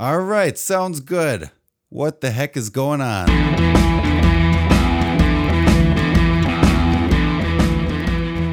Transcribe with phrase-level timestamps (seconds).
[0.00, 1.50] All right, sounds good.
[1.90, 3.26] What the heck is going on?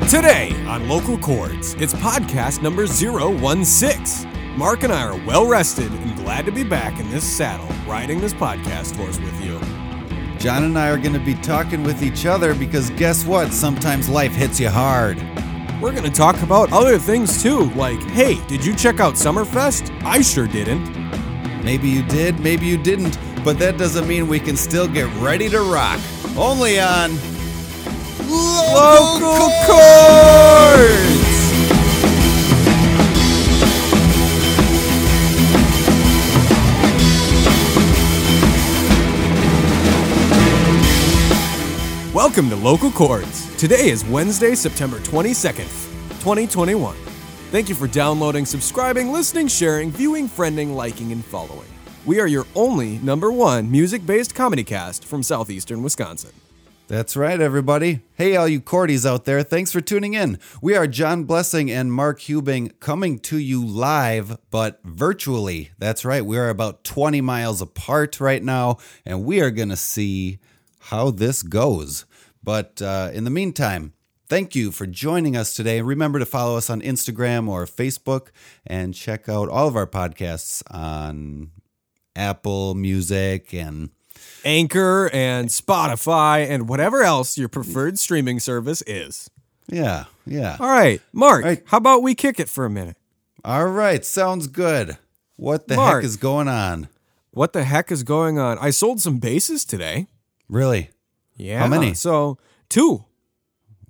[0.10, 4.58] Today on Local Chords, it's podcast number 016.
[4.58, 8.20] Mark and I are well rested and glad to be back in this saddle, riding
[8.20, 9.58] this podcast horse with you.
[10.40, 13.54] John and I are going to be talking with each other because guess what?
[13.54, 15.16] Sometimes life hits you hard.
[15.82, 19.98] We're going to talk about other things too, like, hey, did you check out Summerfest?
[20.04, 21.07] I sure didn't.
[21.64, 25.50] Maybe you did, maybe you didn't, but that doesn't mean we can still get ready
[25.50, 26.00] to rock.
[26.38, 27.12] Only on
[28.30, 31.18] Local Chords!
[42.14, 43.56] Welcome to Local Chords.
[43.58, 45.68] Today is Wednesday, September 22nd,
[46.20, 47.07] 2021.
[47.50, 51.70] Thank you for downloading, subscribing, listening, sharing, viewing, friending, liking, and following.
[52.06, 56.32] We are your only number one music based comedy cast from southeastern Wisconsin.
[56.90, 58.02] That's right, everybody.
[58.16, 60.40] Hey, all you Cordies out there, thanks for tuning in.
[60.62, 65.72] We are John Blessing and Mark Hubing coming to you live, but virtually.
[65.80, 69.78] That's right, we are about 20 miles apart right now, and we are going to
[69.78, 70.40] see
[70.80, 72.06] how this goes.
[72.44, 73.94] But uh, in the meantime,
[74.28, 75.82] thank you for joining us today.
[75.82, 78.28] Remember to follow us on Instagram or Facebook
[78.66, 81.52] and check out all of our podcasts on
[82.16, 83.90] Apple Music and
[84.44, 89.30] Anchor and Spotify and whatever else your preferred streaming service is.
[89.68, 90.58] yeah, yeah.
[90.60, 91.64] All right, Mark, Right.
[91.66, 92.98] how about we kick it for a minute?
[93.44, 94.98] All right, sounds good.
[95.36, 96.02] What the Mark.
[96.02, 96.88] heck is going on?
[97.32, 98.58] What the heck is going on?
[98.60, 100.08] I sold some bases today.
[100.50, 100.90] Really?
[101.36, 101.60] Yeah.
[101.60, 101.94] How many?
[101.94, 102.38] So,
[102.70, 103.04] two.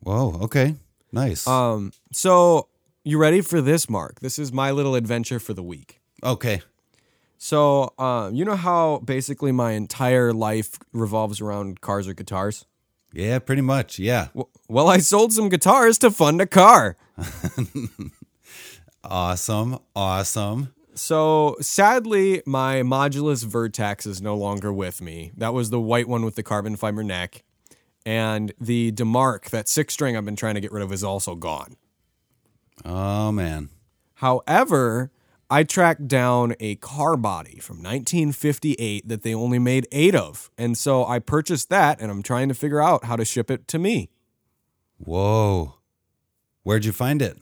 [0.01, 0.75] Whoa, okay.
[1.11, 1.47] Nice.
[1.47, 2.67] Um, so
[3.03, 4.19] you ready for this, Mark?
[4.19, 5.99] This is my little adventure for the week.
[6.23, 6.61] okay.
[7.39, 12.65] So, um, you know how basically my entire life revolves around cars or guitars?
[13.13, 13.99] Yeah, pretty much.
[13.99, 14.29] Yeah.
[14.33, 16.97] W- Well, I sold some guitars to fund a car.
[19.03, 19.79] Awesome.
[19.95, 20.73] Awesome.
[20.95, 25.31] So sadly, my Modulus Vertex is no longer with me.
[25.37, 27.43] That was the white one with the carbon fiber neck.
[28.07, 31.35] And the DeMark, that six string I've been trying to get rid of, is also
[31.35, 31.75] gone.
[32.85, 33.67] Oh man.
[34.13, 35.11] However,
[35.49, 40.49] I tracked down a car body from 1958 that they only made eight of.
[40.57, 43.67] And so I purchased that and I'm trying to figure out how to ship it
[43.67, 44.09] to me.
[44.99, 45.75] Whoa.
[46.63, 47.37] Where'd you find it?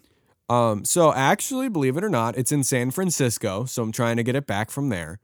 [0.50, 3.66] Um, so actually, believe it or not, it's in San Francisco.
[3.66, 5.20] So I'm trying to get it back from there.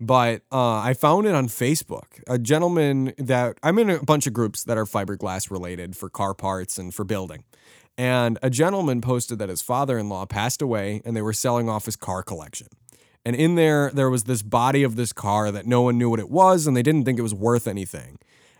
[0.00, 2.22] But uh, I found it on Facebook.
[2.26, 6.34] A gentleman that I'm in a bunch of groups that are fiberglass related for car
[6.34, 7.44] parts and for building.
[7.96, 11.68] And a gentleman posted that his father in law passed away and they were selling
[11.68, 12.66] off his car collection.
[13.24, 16.20] And in there, there was this body of this car that no one knew what
[16.20, 18.18] it was and they didn't think it was worth anything.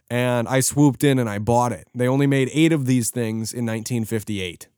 [0.08, 1.88] And I swooped in and I bought it.
[1.94, 4.68] They only made eight of these things in 1958.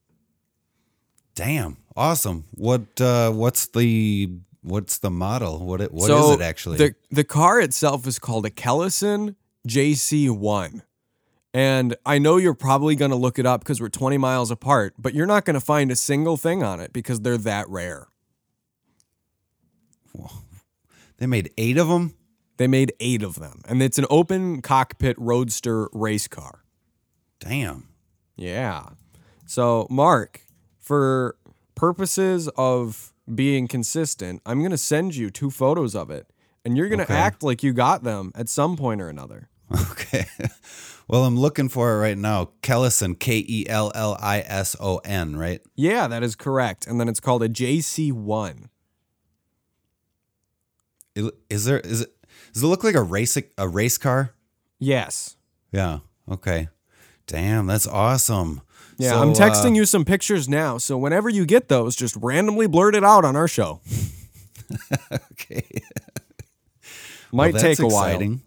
[1.35, 1.77] Damn.
[1.95, 2.45] Awesome.
[2.53, 4.31] What uh what's the
[4.67, 5.65] what's the model?
[5.65, 6.79] What it what is So it actually?
[6.79, 10.83] The the car itself is called a Kellison JC1.
[11.55, 14.93] And I know you're probably going to look it up because we're 20 miles apart,
[14.99, 18.09] but you're not going to find a single thing on it because they're that rare.
[21.17, 22.15] they made 8 of them?
[22.59, 26.63] They made 8 of them, and it's an open cockpit roadster race car.
[27.41, 27.89] Damn.
[28.37, 28.91] Yeah.
[29.47, 30.43] So, Mark,
[30.79, 31.37] for
[31.75, 36.31] purposes of being consistent, I'm going to send you two photos of it,
[36.65, 37.15] and you're going to Okay.
[37.15, 39.49] act like you got them at some point or another.
[39.91, 40.27] Okay.
[41.09, 42.51] well, I'm looking for it right now.
[42.63, 45.61] Kellison, K E L L I S O N, right?
[45.75, 46.87] Yeah, that is correct.
[46.87, 48.69] And then it's called a JC1.
[51.51, 52.15] Is there is it
[52.53, 54.35] does it look like a race a race car?
[54.79, 55.37] Yes.
[55.73, 56.01] Yeah.
[56.31, 56.69] Okay.
[57.27, 58.61] Damn, that's awesome.
[58.99, 60.79] Yeah, So, I'm texting uh, you some pictures now.
[60.79, 63.81] So whenever you get those, just randomly blurt it out on our show.
[65.33, 65.65] Okay.
[67.33, 68.07] Might Well, take a while.
[68.07, 68.43] exciting.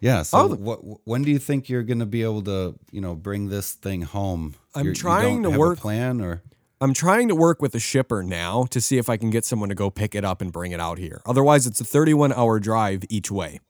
[0.00, 0.22] Yeah.
[0.22, 0.46] So, Oh.
[0.54, 3.72] what, when do you think you're going to be able to, you know, bring this
[3.74, 4.54] thing home?
[4.74, 6.42] I'm You're- you trying to work- plan, or
[6.80, 9.68] I'm trying to work with a shipper now to see if I can get someone
[9.68, 11.20] to go pick it up and bring it out here.
[11.26, 13.60] Otherwise, it's a 31 hour drive each way.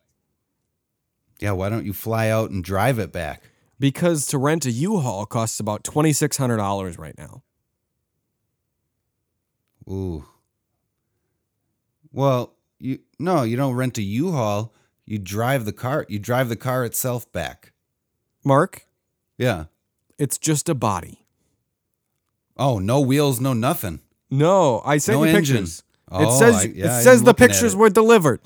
[1.40, 3.42] yeah, why don't you fly out and drive it back?
[3.80, 7.42] Because to rent a U-Haul costs about $2,600 right now.
[9.88, 10.24] Ooh.
[12.12, 14.72] Well, you no, you don't rent a U-Haul.
[15.06, 16.04] You drive the car.
[16.08, 17.72] You drive the car itself back.
[18.44, 18.86] Mark,
[19.36, 19.64] Yeah.
[20.18, 21.26] it's just a body.
[22.56, 24.00] Oh, no wheels, no nothing.
[24.30, 25.56] No, I sent No you engine.
[25.56, 25.82] pictures.
[26.10, 28.40] Oh, it says I- yeah, it says I'm the pictures were delivered.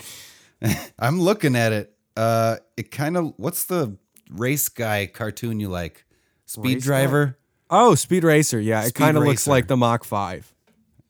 [0.99, 1.93] I'm looking at it.
[2.15, 3.33] Uh, it kind of.
[3.37, 3.97] What's the
[4.29, 6.05] race guy cartoon you like?
[6.45, 6.87] Speed Race guy?
[6.87, 7.37] Driver.
[7.69, 8.59] Oh, Speed Racer.
[8.59, 10.53] Yeah, it kind of looks like the Mach 5.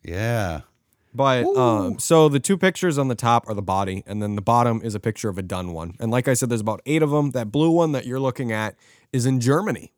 [0.03, 0.61] Yeah.
[1.15, 4.41] But um, so the two pictures on the top are the body, and then the
[4.41, 5.95] bottom is a picture of a done one.
[5.99, 7.31] And like I said, there's about eight of them.
[7.31, 8.75] That blue one that you're looking at
[9.11, 9.93] is in Germany.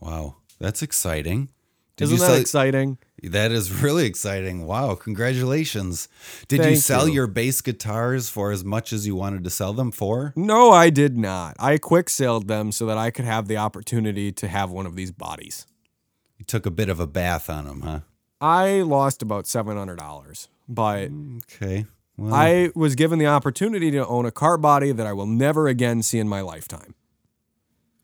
[0.00, 1.50] Wow, that's exciting.
[1.96, 2.34] Did Isn't that sell?
[2.36, 2.98] exciting?
[3.22, 4.66] That is really exciting.
[4.66, 6.08] Wow, congratulations.
[6.48, 7.14] Did you sell you.
[7.14, 10.32] your bass guitars for as much as you wanted to sell them for?
[10.36, 11.56] No, I did not.
[11.58, 14.96] I quick sailed them so that I could have the opportunity to have one of
[14.96, 15.66] these bodies.
[16.38, 18.00] You took a bit of a bath on them, huh?
[18.40, 21.86] I lost about seven hundred dollars, but Okay.
[22.18, 25.68] Well, I was given the opportunity to own a car body that I will never
[25.68, 26.94] again see in my lifetime.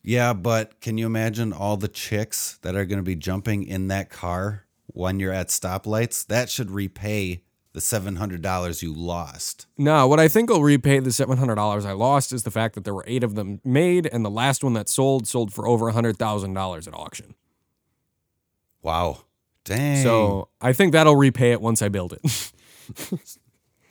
[0.02, 3.88] yeah, but can you imagine all the chicks that are going to be jumping in
[3.88, 6.26] that car when you're at stoplights?
[6.26, 7.42] That should repay
[7.72, 9.66] the $700 you lost.
[9.78, 12.74] No, what I think will repay the seven hundred dollars I lost is the fact
[12.74, 15.66] that there were eight of them made, and the last one that sold sold for
[15.66, 17.34] over hundred thousand dollars at auction.
[18.82, 19.22] Wow.
[19.64, 20.02] Dang.
[20.02, 22.52] So I think that'll repay it once I build it.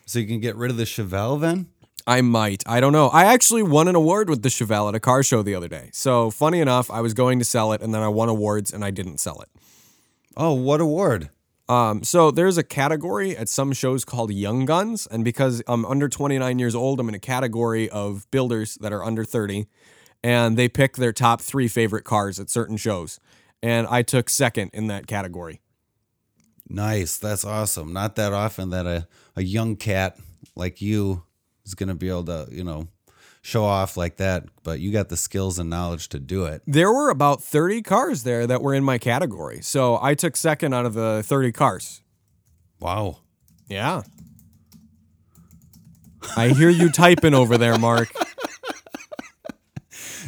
[0.05, 1.67] so you can get rid of the Chevelle then?
[2.05, 2.63] I might.
[2.67, 3.07] I don't know.
[3.09, 5.89] I actually won an award with the Chevelle at a car show the other day.
[5.93, 8.83] So funny enough, I was going to sell it, and then I won awards, and
[8.83, 9.49] I didn't sell it.
[10.37, 11.29] Oh, what award?
[11.67, 16.09] Um, so there's a category at some shows called Young Guns, and because I'm under
[16.09, 19.67] 29 years old, I'm in a category of builders that are under 30,
[20.23, 23.19] and they pick their top three favorite cars at certain shows,
[23.63, 25.61] and I took second in that category.
[26.67, 27.17] Nice.
[27.17, 27.91] That's awesome.
[27.91, 30.17] Not that often that a, a young cat
[30.55, 31.23] like you
[31.65, 32.87] is going to be able to, you know,
[33.41, 36.61] show off like that, but you got the skills and knowledge to do it.
[36.67, 40.73] There were about 30 cars there that were in my category, so I took second
[40.73, 42.01] out of the 30 cars.
[42.79, 43.17] Wow.
[43.67, 44.01] Yeah.
[46.37, 48.09] I hear you typing over there, Mark.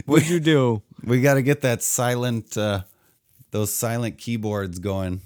[0.06, 0.82] What'd you do?
[1.04, 2.82] We got to get that silent, uh,
[3.52, 5.22] those silent keyboards going.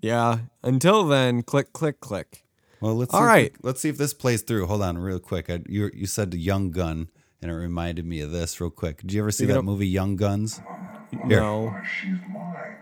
[0.00, 0.38] Yeah.
[0.62, 2.44] Until then, click, click, click.
[2.80, 4.66] Well, let's All see if- let's see if this plays through.
[4.66, 5.48] Hold on, real quick.
[5.50, 7.08] I, you you said the Young Gun,
[7.44, 9.02] and it reminded me of this real quick.
[9.02, 9.64] Did you ever see Pick it that up.
[9.66, 10.62] movie Young Guns?
[11.10, 11.40] Here.
[11.40, 11.76] No.
[12.00, 12.76] She's mine.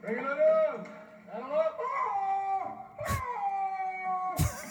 [0.00, 0.86] Bring it up.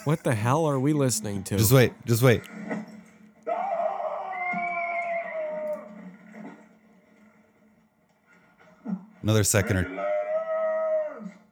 [0.04, 1.58] What the hell are we listening to?
[1.58, 1.92] Just wait.
[2.06, 2.40] Just wait.
[9.22, 10.06] Another second or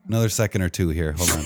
[0.08, 1.12] another second or two here.
[1.12, 1.44] Hold on.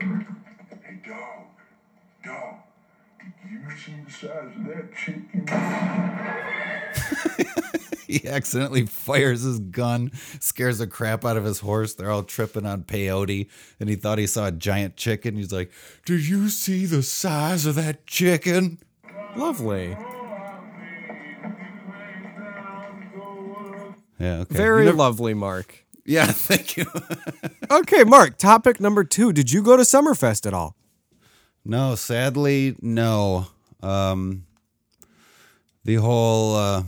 [0.00, 1.46] Hey, dog.
[2.24, 2.54] Dog.
[3.18, 4.03] Did you see the size of that chicken?
[8.06, 11.94] he accidentally fires his gun, scares the crap out of his horse.
[11.94, 13.48] They're all tripping on peyote,
[13.80, 15.36] and he thought he saw a giant chicken.
[15.36, 15.70] He's like,
[16.04, 18.78] "Did you see the size of that chicken?"
[19.36, 19.96] Lovely.
[24.20, 24.40] Yeah.
[24.42, 24.54] Okay.
[24.54, 25.84] Very never- lovely, Mark.
[26.04, 26.26] Yeah.
[26.26, 26.86] Thank you.
[27.70, 29.32] Okay, Mark, topic number two.
[29.32, 30.76] Did you go to Summerfest at all?
[31.64, 33.46] No, sadly, no.
[33.84, 34.46] Um,
[35.84, 36.82] the whole uh,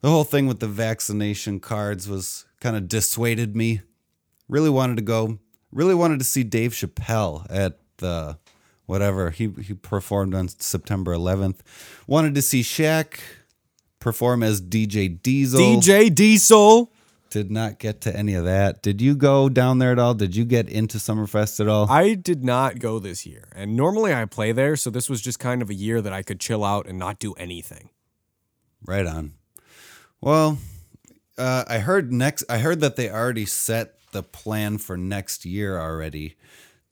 [0.00, 3.82] the whole thing with the vaccination cards was kind of dissuaded me.
[4.48, 5.38] Really wanted to go.
[5.70, 8.38] Really wanted to see Dave Chappelle at the
[8.86, 11.58] whatever he he performed on September 11th.
[12.06, 13.20] Wanted to see Shaq
[14.00, 15.60] perform as DJ Diesel.
[15.60, 16.90] DJ Diesel.
[17.30, 18.82] Did not get to any of that.
[18.82, 20.14] Did you go down there at all?
[20.14, 21.90] Did you get into Summerfest at all?
[21.90, 23.48] I did not go this year.
[23.54, 26.22] And normally I play there, so this was just kind of a year that I
[26.22, 27.90] could chill out and not do anything.
[28.84, 29.32] Right on.
[30.20, 30.58] Well,
[31.36, 32.44] uh, I heard next.
[32.48, 36.36] I heard that they already set the plan for next year already.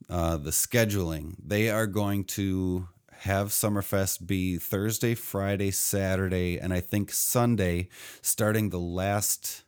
[0.09, 1.35] Uh, the scheduling.
[1.45, 2.89] They are going to
[3.21, 7.89] have Summerfest be Thursday, Friday, Saturday, and I think Sunday,
[8.23, 9.63] starting the last.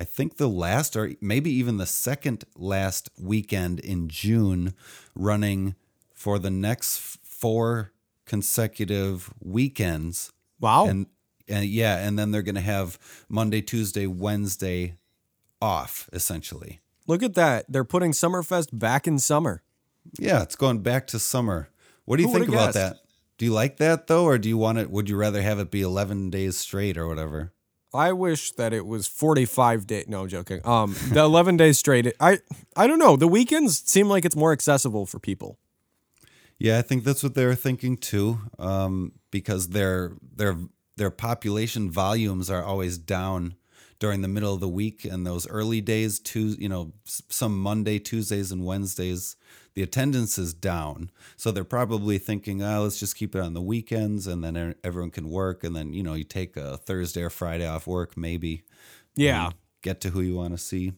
[0.00, 4.72] I think the last, or maybe even the second last weekend in June,
[5.14, 5.74] running
[6.14, 7.92] for the next four
[8.24, 10.86] consecutive weekends Wow.
[10.86, 11.06] and
[11.48, 14.94] and yeah, and then they're gonna have Monday, Tuesday, Wednesday
[15.60, 16.80] off essentially.
[17.06, 17.66] Look at that.
[17.68, 19.62] They're putting Summerfest back in summer.
[20.18, 21.68] Yeah, it's going back to summer.
[22.06, 22.74] What do you Who think about guessed?
[22.74, 22.96] that?
[23.36, 24.90] Do you like that though, or do you want it?
[24.90, 27.52] Would you rather have it be eleven days straight or whatever?
[27.92, 30.04] I wish that it was 45 days.
[30.08, 30.60] No, I'm joking.
[30.64, 32.12] Um, the 11 days straight.
[32.20, 32.38] I
[32.76, 33.16] I don't know.
[33.16, 35.58] The weekends seem like it's more accessible for people.
[36.58, 40.58] Yeah, I think that's what they're thinking too, um, because they're they're
[40.96, 43.54] their population volumes are always down
[43.98, 47.98] during the middle of the week and those early days, two, you know, some Monday,
[47.98, 49.36] Tuesdays, and Wednesdays,
[49.74, 51.10] the attendance is down.
[51.36, 55.10] So they're probably thinking, oh, let's just keep it on the weekends and then everyone
[55.10, 55.62] can work.
[55.64, 58.62] And then, you know, you take a Thursday or Friday off work, maybe
[59.16, 59.50] Yeah.
[59.82, 60.92] get to who you want to see.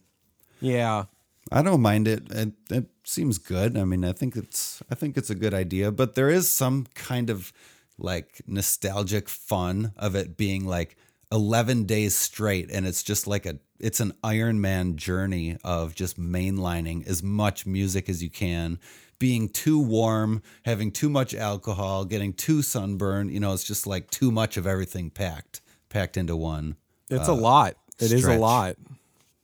[0.59, 1.05] Yeah.
[1.51, 2.31] I don't mind it.
[2.31, 2.53] it.
[2.69, 3.77] It seems good.
[3.77, 6.87] I mean, I think it's I think it's a good idea, but there is some
[6.95, 7.51] kind of
[7.97, 10.95] like nostalgic fun of it being like
[11.31, 16.17] 11 days straight and it's just like a it's an Iron Man journey of just
[16.17, 18.79] mainlining as much music as you can,
[19.19, 24.09] being too warm, having too much alcohol, getting too sunburned, you know, it's just like
[24.09, 26.77] too much of everything packed packed into one.
[27.09, 27.75] It's a lot.
[27.99, 28.77] It is a lot.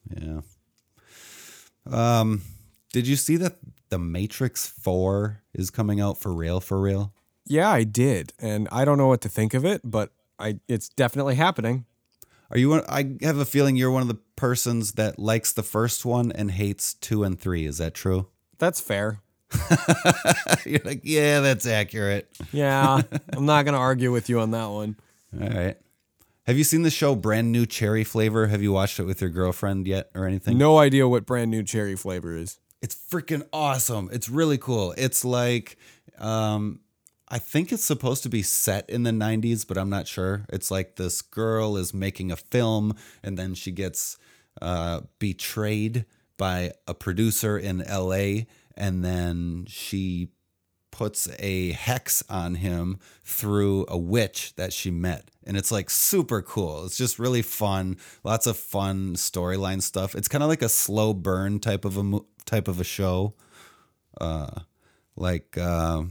[0.09, 0.41] Yeah.
[1.91, 2.41] Um,
[2.93, 3.57] did you see that
[3.89, 6.59] the Matrix Four is coming out for real?
[6.59, 7.13] For real?
[7.45, 8.33] Yeah, I did.
[8.39, 11.85] And I don't know what to think of it, but I it's definitely happening.
[12.51, 12.81] Are you?
[12.81, 16.51] I have a feeling you're one of the persons that likes the first one and
[16.51, 17.65] hates two and three.
[17.65, 18.27] Is that true?
[18.57, 19.21] That's fair.
[20.65, 22.29] you're like, yeah, that's accurate.
[22.51, 23.01] Yeah.
[23.33, 24.95] I'm not going to argue with you on that one.
[25.39, 25.77] All right.
[26.45, 28.47] Have you seen the show Brand New Cherry Flavor?
[28.47, 30.57] Have you watched it with your girlfriend yet, or anything?
[30.57, 32.59] No idea what brand new cherry flavor is.
[32.81, 34.09] It's freaking awesome.
[34.11, 34.95] It's really cool.
[34.97, 35.77] It's like
[36.17, 36.79] um
[37.29, 40.45] I think it's supposed to be set in the 90s, but I'm not sure.
[40.49, 44.17] It's like this girl is making a film and then she gets
[44.61, 46.05] uh betrayed
[46.37, 48.45] by a producer in LA
[48.75, 50.29] and then she
[50.91, 55.29] puts a hex on him through a witch that she met.
[55.45, 56.85] And it's like super cool.
[56.85, 57.97] It's just really fun.
[58.23, 60.15] Lots of fun storyline stuff.
[60.15, 63.35] It's kind of like a slow burn type of a type of a show.
[64.19, 64.61] Uh
[65.19, 66.03] like uh,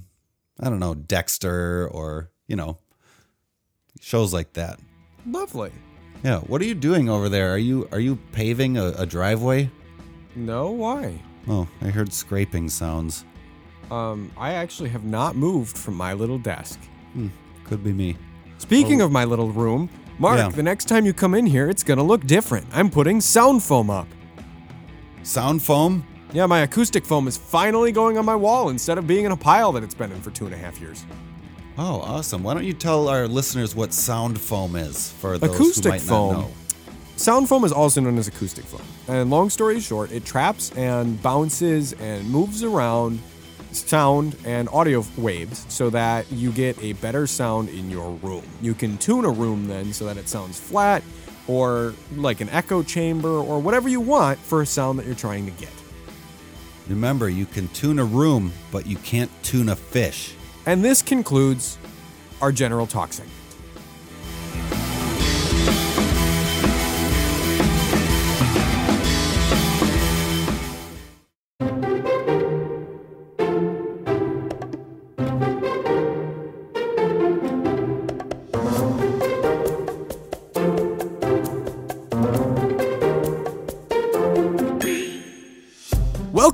[0.61, 2.79] I don't know, Dexter or, you know,
[4.01, 4.79] shows like that.
[5.27, 5.71] Lovely.
[6.25, 7.53] Yeah, what are you doing over there?
[7.53, 9.71] Are you are you paving a, a driveway?
[10.35, 11.21] No, why?
[11.49, 13.25] Oh, I heard scraping sounds.
[13.91, 16.79] Um, I actually have not moved from my little desk.
[17.13, 17.29] Hmm,
[17.65, 18.17] Could be me.
[18.59, 19.89] Speaking of my little room,
[20.19, 20.49] Mark, Yeah.
[20.49, 22.67] the next time you come in here, it's gonna look different.
[22.73, 24.09] I'm putting sound foam up.
[25.23, 26.05] Sound foam?
[26.33, 29.37] Yeah, my acoustic foam is finally going on my wall instead of being in a
[29.37, 31.05] pile that it's been in for two and a half years.
[31.79, 32.43] Oh, awesome.
[32.43, 36.01] Why don't you tell our listeners what sound foam is for those Acoustic who might
[36.01, 36.33] foam.
[36.35, 36.51] not know?
[37.17, 38.83] Sound foam is also known as acoustic foam.
[39.09, 43.21] And long story short, it traps and bounces and moves around
[43.73, 48.45] sound and audio waves so that you get a better sound in your room.
[48.61, 51.03] You can tune a room then so that it sounds flat
[51.47, 55.45] or like an echo chamber or whatever you want for a sound that you're trying
[55.47, 55.71] to get.
[56.89, 60.35] Remember, you can tune a room, but you can't tune a fish.
[60.67, 61.79] And this concludes
[62.41, 63.13] our general talk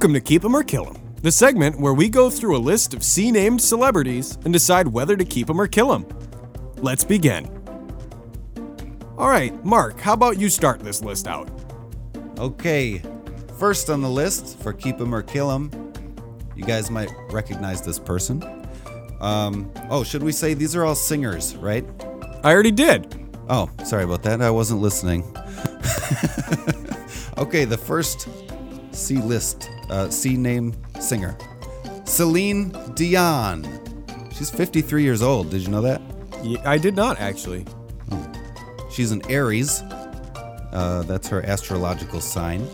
[0.04, 2.92] Welcome to Keep 'em or Kill 'em, the segment where we go through a list
[2.92, 6.04] of C named celebrities and decide whether to keep 'em or kill 'em.
[6.82, 7.48] Let's begin.
[9.16, 11.48] All right, Mark, how about you start this list out?
[12.38, 13.00] Okay,
[13.58, 15.70] first on the list for Keep 'em or Kill 'em,
[16.54, 18.44] you guys might recognize this person.
[19.22, 21.86] Um, oh, should we say these are all singers, right?
[22.42, 23.06] I already did.
[23.48, 24.42] Oh, sorry about that.
[24.42, 25.24] I wasn't listening.
[27.38, 28.28] okay, the first
[28.94, 31.36] C list, uh, C name singer,
[32.04, 33.66] Celine Dion.
[34.32, 35.50] She's 53 years old.
[35.50, 36.00] Did you know that?
[36.64, 37.66] I did not actually.
[38.90, 39.82] She's an Aries.
[39.82, 42.66] Uh, that's her astrological sign.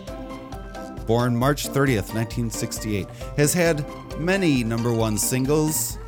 [1.07, 3.07] Born March 30th, 1968.
[3.37, 3.85] Has had
[4.19, 5.99] many number one singles.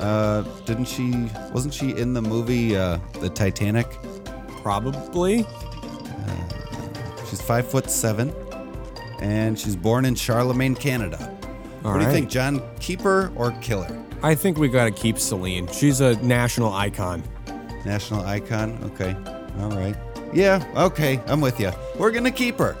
[0.00, 1.28] Uh, didn't she?
[1.52, 3.86] Wasn't she in the movie uh, The Titanic?
[4.62, 5.46] Probably.
[7.28, 8.32] She's five foot seven,
[9.20, 11.36] and she's born in Charlemagne, Canada.
[11.84, 12.62] All what do you think, John?
[12.80, 14.04] Keeper or killer?
[14.22, 15.66] I think we gotta keep Celine.
[15.68, 17.22] She's a national icon.
[17.84, 18.78] National icon.
[18.84, 19.14] Okay.
[19.60, 19.96] All right.
[20.32, 20.64] Yeah.
[20.76, 21.20] Okay.
[21.26, 21.72] I'm with you.
[21.98, 22.76] We're gonna keep her.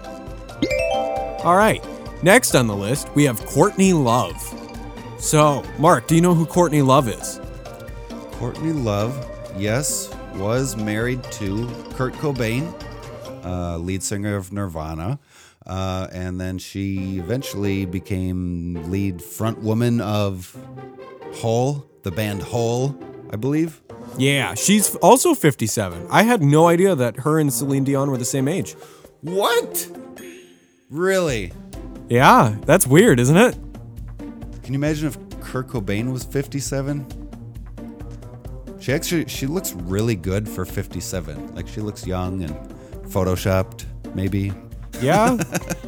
[1.44, 1.84] All right.
[2.22, 4.40] Next on the list, we have Courtney Love.
[5.18, 7.38] So, Mark, do you know who Courtney Love is?
[8.32, 9.14] Courtney Love,
[9.58, 12.72] yes, was married to Kurt Cobain,
[13.44, 15.18] uh, lead singer of Nirvana.
[15.66, 20.56] Uh, and then she eventually became lead front woman of
[21.36, 22.98] Hole, the band Hole,
[23.30, 23.80] I believe.
[24.18, 26.06] Yeah, she's also 57.
[26.10, 28.74] I had no idea that her and Celine Dion were the same age.
[29.22, 29.88] What?
[30.90, 31.52] Really?
[32.08, 33.54] Yeah, that's weird, isn't it?
[34.62, 37.06] Can you imagine if Kurt Cobain was 57?
[38.80, 41.54] She actually she looks really good for 57.
[41.54, 42.54] Like she looks young and
[43.08, 44.52] photoshopped, maybe.
[45.00, 45.38] Yeah,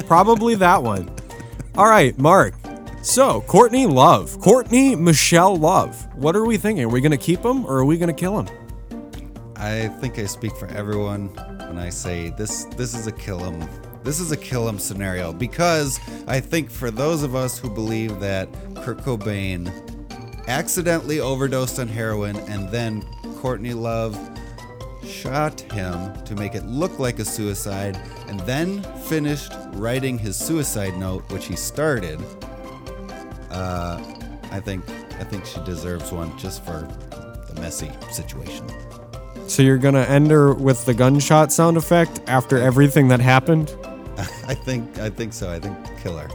[0.06, 1.10] probably that one.
[1.76, 2.54] All right, Mark.
[3.02, 4.40] So, Courtney Love.
[4.40, 6.06] Courtney Michelle Love.
[6.16, 6.84] What are we thinking?
[6.84, 8.48] Are we going to keep him or are we going to kill him?
[9.56, 13.68] I think I speak for everyone when I say this this is a kill him.
[14.02, 18.20] This is a kill him scenario because I think for those of us who believe
[18.20, 19.70] that Kurt Cobain
[20.46, 23.02] accidentally overdosed on heroin and then
[23.36, 24.18] Courtney Love
[25.04, 27.98] shot him to make it look like a suicide
[28.36, 32.20] and then finished writing his suicide note which he started
[33.50, 34.02] uh,
[34.50, 34.84] I think
[35.18, 36.86] I think she deserves one just for
[37.48, 38.68] the messy situation.
[39.48, 43.74] So, you're to end her with the gunshot sound effect after everything that happened?
[44.46, 45.50] I think I think so.
[45.50, 46.28] I think kill her.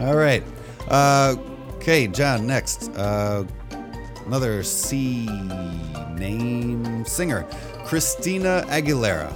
[0.00, 0.42] All right.
[0.88, 1.36] Uh,
[1.76, 2.46] okay, John.
[2.46, 3.44] Next, uh,
[4.28, 5.26] another C
[6.12, 7.44] name singer,
[7.84, 9.32] Christina Aguilera.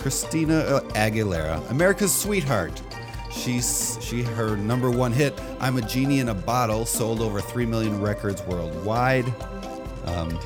[0.00, 2.80] Christina uh, Aguilera, America's sweetheart.
[3.30, 7.66] She's she her number one hit, "I'm a Genie in a Bottle," sold over three
[7.66, 9.26] million records worldwide.
[10.06, 10.38] Um,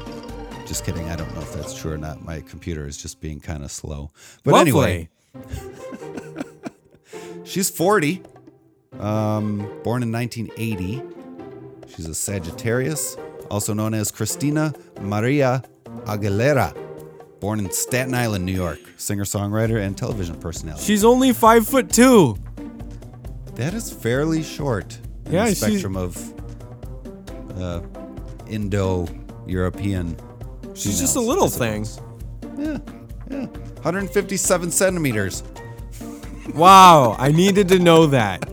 [0.67, 1.09] just kidding.
[1.09, 2.25] I don't know if that's true or not.
[2.25, 4.11] My computer is just being kind of slow.
[4.43, 4.71] But Lovely.
[4.73, 5.09] anyway,
[7.45, 8.23] she's 40.
[8.99, 11.03] Um, born in 1980.
[11.95, 13.17] She's a Sagittarius,
[13.53, 15.63] also known as Christina Maria
[16.07, 16.75] Aguilera.
[17.39, 18.79] Born in Staten Island, New York.
[18.97, 20.85] Singer, songwriter, and television personality.
[20.85, 22.37] She's only five foot two.
[23.57, 26.17] That is fairly short in Yeah, the spectrum of
[27.61, 27.83] uh,
[28.49, 30.17] Indo-European.
[30.75, 31.87] She's just a little thing.
[32.57, 32.79] Yeah,
[33.31, 33.47] yeah.
[33.83, 35.43] 157 centimeters.
[36.57, 38.45] Wow, I needed to know that.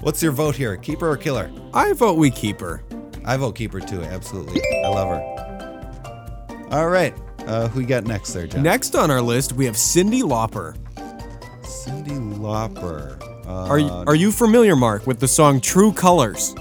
[0.00, 0.74] What's your vote here?
[0.78, 1.52] Keeper or killer?
[1.74, 2.82] I vote we keep her.
[3.26, 4.02] I vote keep her too.
[4.02, 4.60] Absolutely.
[4.84, 6.66] I love her.
[6.70, 7.14] All right.
[7.40, 8.62] Uh, who you got next there, John?
[8.62, 10.76] Next on our list, we have Cyndi Lauper.
[11.62, 13.20] Cyndi Lauper.
[13.46, 16.54] Uh, Are you, are you familiar, Mark, with the song True Colors?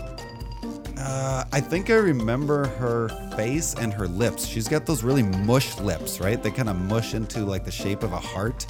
[0.98, 4.46] uh, I think I remember her face and her lips.
[4.46, 6.42] She's got those really mush lips, right?
[6.42, 8.66] They kind of mush into like the shape of a heart.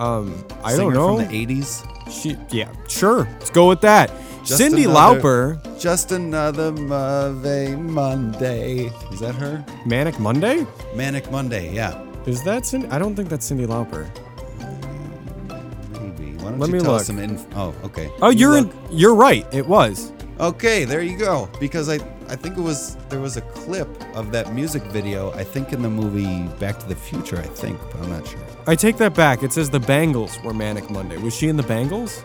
[0.00, 1.16] Um, I Singer don't know.
[1.24, 2.10] From the 80s.
[2.10, 3.28] She, yeah, sure.
[3.38, 4.10] Let's go with that.
[4.44, 5.20] Just Cyndi another-
[5.58, 8.92] Lauper, Just another Mave Monday.
[9.12, 9.64] Is that her?
[9.86, 10.66] Manic Monday.
[10.94, 11.98] Manic Monday, yeah.
[12.26, 12.90] Is that Cyndi?
[12.92, 14.06] I don't think that's Cyndi Lauper.
[16.00, 16.32] Maybe.
[16.36, 17.00] Why don't Let you me tell look.
[17.00, 18.10] us some Oh, okay.
[18.20, 19.46] Oh, You you're in, you're right.
[19.52, 20.12] It was.
[20.40, 21.48] Okay, there you go.
[21.60, 25.30] Because I I think it was there was a clip of that music video.
[25.32, 27.38] I think in the movie Back to the Future.
[27.38, 28.40] I think, but I'm not sure.
[28.66, 29.42] I take that back.
[29.42, 31.16] It says the Bangles were Manic Monday.
[31.18, 32.22] Was she in the Bangles?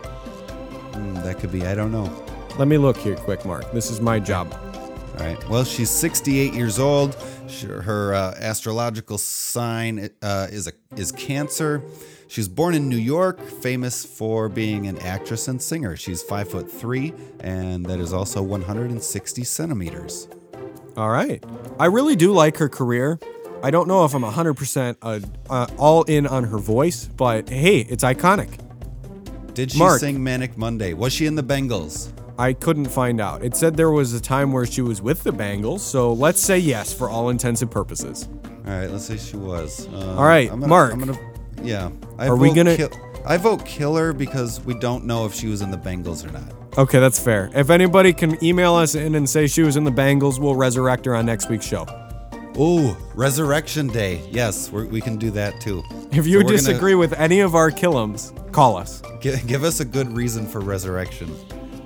[0.94, 1.66] Hmm, that could be.
[1.66, 2.12] I don't know.
[2.58, 3.72] Let me look here quick, Mark.
[3.72, 4.54] This is my job.
[5.18, 5.50] All right.
[5.50, 7.16] Well, she's 68 years old.
[7.64, 11.84] Her uh, astrological sign uh, is a is Cancer.
[12.28, 15.98] She's born in New York, famous for being an actress and singer.
[15.98, 20.28] She's five foot three, and that is also 160 centimeters.
[20.96, 21.44] All right.
[21.80, 23.20] I really do like her career.
[23.64, 27.80] I don't know if I'm 100% uh, uh, all in on her voice, but hey,
[27.80, 28.69] it's iconic.
[29.60, 30.00] Did she Mark.
[30.00, 30.94] sing Manic Monday?
[30.94, 32.14] Was she in the Bengals?
[32.38, 33.44] I couldn't find out.
[33.44, 36.58] It said there was a time where she was with the Bengals, so let's say
[36.58, 38.30] yes for all intents and purposes.
[38.66, 39.86] All right, let's say she was.
[39.92, 40.94] Uh, All right, I'm gonna, Mark.
[40.94, 41.20] I'm gonna,
[41.62, 41.90] yeah.
[42.18, 42.90] I Are we vote gonna- Kill,
[43.26, 46.54] I vote killer because we don't know if she was in the Bengals or not.
[46.78, 47.52] Okay, that's fair.
[47.54, 51.04] If anybody can email us in and say she was in the Bengals, we'll resurrect
[51.06, 51.86] her on next week's show.
[52.60, 54.22] Ooh, Resurrection Day.
[54.32, 55.82] Yes, we're, we can do that too.
[56.12, 59.02] If you gonna- disagree with any of our killums, call us.
[59.22, 61.34] Gi- give us a good reason for resurrection,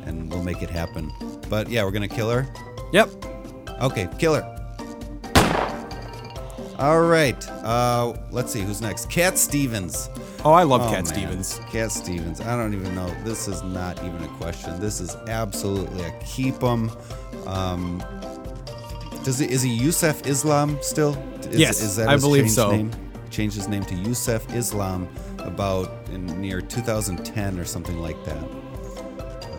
[0.05, 1.11] and we'll make it happen.
[1.49, 2.47] But yeah, we're gonna kill her.
[2.91, 3.09] Yep.
[3.81, 4.49] Okay, kill her.
[6.79, 7.47] All right.
[7.49, 9.09] Uh, let's see who's next.
[9.09, 10.09] Cat Stevens.
[10.43, 11.07] Oh, I love Oh, Cat.
[11.07, 11.59] Stevens.
[11.71, 12.41] Cat Stevens.
[12.41, 13.13] I don't even know.
[13.23, 14.79] This is not even a question.
[14.79, 16.91] This is absolutely a keep 'em.
[17.45, 18.03] Um,
[19.23, 21.15] does he, is he Yusuf Islam still?
[21.49, 22.71] Is, Yes, is that I his believe so.
[22.71, 22.91] Name?
[23.29, 25.07] Changed his name to Yusuf Islam
[25.39, 28.43] about in near 2010 or something like that.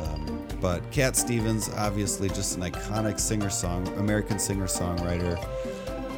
[0.01, 5.37] Um, but Cat Stevens, obviously, just an iconic singer-song, American singer-songwriter.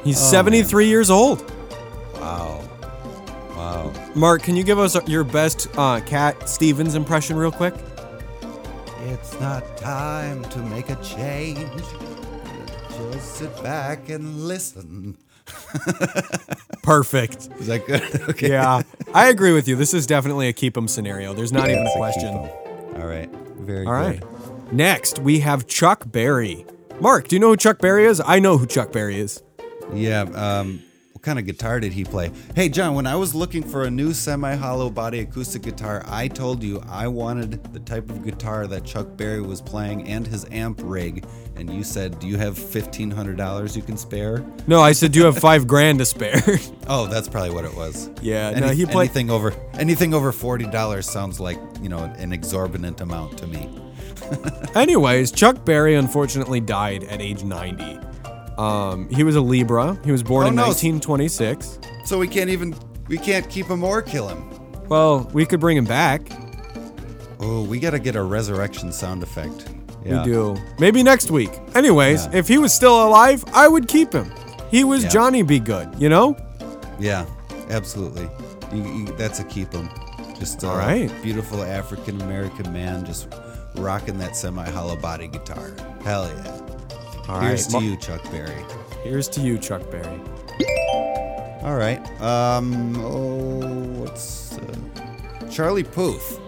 [0.04, 1.50] He's Oh, 73 years old.
[2.14, 2.62] Wow,
[3.56, 3.92] wow.
[4.14, 7.74] Mark, can you give us your best uh, Cat Stevens impression real quick?
[9.06, 11.68] It's not time to make a change.
[13.16, 15.16] Just sit back and listen.
[16.82, 17.48] Perfect.
[17.58, 18.02] Is that good?
[18.28, 18.50] okay.
[18.50, 18.82] Yeah,
[19.14, 19.74] I agree with you.
[19.74, 21.32] This is definitely a keep 'em scenario.
[21.32, 22.28] There's not even a question.
[22.28, 22.50] 'em.
[23.00, 23.30] All right.
[23.60, 23.90] Very good.
[23.90, 24.22] All right.
[24.70, 26.66] Next, we have Chuck Berry.
[27.00, 28.20] Mark, do you know who Chuck Berry is?
[28.22, 29.42] I know who Chuck Berry is.
[29.94, 30.22] Yeah.
[30.34, 32.30] Um, what kind of guitar did he play?
[32.54, 36.28] Hey, John, when I was looking for a new semi hollow body acoustic guitar, I
[36.28, 40.44] told you I wanted the type of guitar that Chuck Berry was playing and his
[40.50, 41.24] amp rig.
[41.56, 44.44] And you said, Do you have $1,500 you can spare?
[44.66, 46.42] No, I said, do you have five grand to spare?
[46.88, 48.10] Oh, that's probably what it was.
[48.22, 51.98] Yeah, Any- no, he played- anything over anything over forty dollars sounds like you know
[51.98, 53.68] an exorbitant amount to me.
[54.76, 57.98] Anyways, Chuck Berry unfortunately died at age 90.
[58.56, 59.98] Um, he was a Libra.
[60.04, 60.62] He was born Oh, in no.
[60.68, 61.80] 1926.
[62.04, 62.76] So we can't even
[63.08, 64.48] we can't keep him or kill him.
[64.88, 66.22] Well, we could bring him back.
[67.40, 69.70] Oh, we gotta get a resurrection sound effect.
[70.06, 70.24] Yeah.
[70.24, 70.56] We do.
[70.78, 71.50] Maybe next week.
[71.74, 72.36] Anyways, Yeah.
[72.38, 74.30] if he was still alive, I would keep him.
[74.70, 75.10] He was Yeah.
[75.10, 75.58] Johnny B.
[75.58, 76.36] Goode, you know?
[76.98, 77.26] Yeah,
[77.70, 78.28] absolutely.
[78.72, 79.88] You, you, that's a keep him.
[80.38, 81.10] Just a All right.
[81.22, 83.28] beautiful African American man just
[83.76, 85.72] rocking that semi hollow body guitar.
[86.04, 86.60] Hell yeah.
[87.28, 88.64] All Here's right, to you, Chuck Berry.
[89.02, 90.20] Here's to you, Chuck Berry.
[91.62, 92.00] All right.
[92.20, 92.96] Um.
[93.04, 93.66] Oh,
[94.00, 96.38] what's uh, Charlie Puth?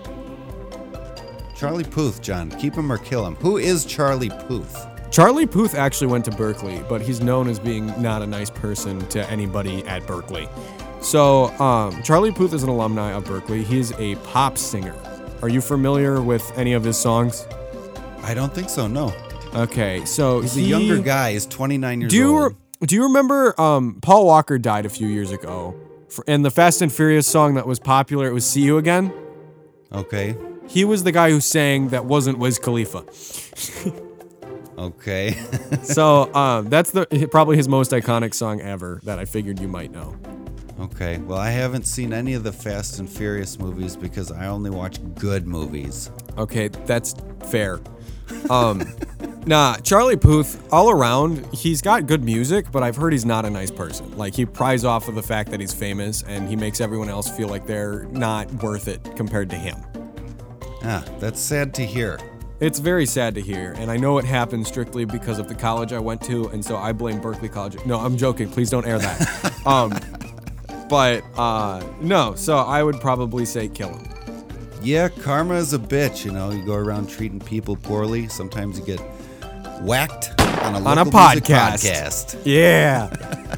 [1.59, 2.51] Charlie Puth, John.
[2.53, 3.35] Keep him or kill him.
[3.37, 4.87] Who is Charlie Puth?
[5.11, 9.01] Charlie Puth actually went to Berklee, but he's known as being not a nice person
[9.09, 10.49] to anybody at Berklee.
[11.03, 13.64] So, um, Charlie Puth is an alumni of Berklee.
[13.64, 14.94] He's a pop singer.
[15.42, 17.49] Are you familiar with any of his songs?
[18.23, 18.87] I don't think so.
[18.87, 19.12] No.
[19.53, 21.33] Okay, so He's a younger guy.
[21.33, 22.57] He's 29 years Do you old.
[22.83, 25.75] do you remember um, Paul Walker died a few years ago,
[26.09, 29.12] for, and the Fast and Furious song that was popular it was "See You Again."
[29.90, 30.37] okay.
[30.68, 33.04] He was the guy who sang that wasn't Wiz Khalifa.
[34.78, 35.37] Okay.
[35.83, 39.90] So um, that's the probably his most iconic song ever that I figured you might
[39.90, 40.16] know.
[40.81, 41.16] okay.
[41.18, 44.98] Well, I haven't seen any of the Fast and Furious movies because I only watch
[45.14, 46.11] good movies.
[46.37, 47.14] Okay, that's
[47.50, 47.81] fair.
[48.50, 48.83] Um,
[49.46, 53.50] nah, Charlie Puth, all around, he's got good music, but I've heard he's not a
[53.50, 54.16] nice person.
[54.18, 57.31] Like, he pries off of the fact that he's famous and he makes everyone else
[57.35, 59.76] feel like they're not worth it compared to him.
[60.83, 62.19] Ah, that's sad to hear.
[62.61, 65.93] It's very sad to hear, and I know it happened strictly because of the college
[65.93, 67.77] I went to, and so I blame Berklee College.
[67.87, 68.51] No, I'm joking.
[68.51, 69.61] Please don't air that.
[69.67, 69.93] um,
[70.88, 74.09] but uh, no, so I would probably say kill him.
[74.83, 76.25] Yeah, karma is a bitch.
[76.25, 78.27] You know, you go around treating people poorly.
[78.29, 79.01] Sometimes you get
[79.83, 81.85] whacked on a, On a podcast.
[81.85, 82.43] podcast.
[82.45, 83.55] Yeah.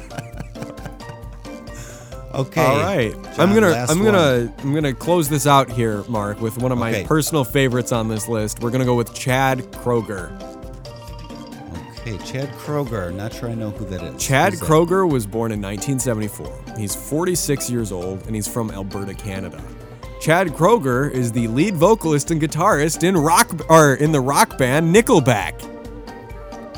[2.33, 2.63] Okay.
[2.63, 3.13] All right.
[3.13, 4.05] John, I'm gonna I'm one.
[4.13, 7.03] gonna I'm gonna close this out here, Mark, with one of my Okay.
[7.03, 8.61] personal favorites on this list.
[8.61, 10.31] We're gonna go with Chad Kroeger.
[11.99, 13.13] Okay, Chad Kroeger.
[13.13, 14.21] Not sure I know who that is.
[14.23, 14.65] Chad Who's that?
[14.69, 16.75] Kroeger was born in 1974.
[16.77, 19.61] He's 46 years old and he's from Alberta, Canada.
[20.19, 24.95] Chad Kroeger is the lead vocalist and guitarist in rock or in the rock band
[24.95, 25.53] Nickelback.